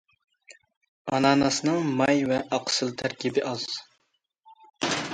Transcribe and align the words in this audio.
ئاناناسنىڭ 1.11 1.93
ماي 2.01 2.25
ۋە 2.33 2.41
ئاقسىل 2.59 2.93
تەركىبى 3.05 3.47
ئاز. 3.53 3.71